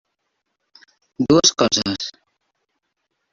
[1.27, 2.09] Dues coses.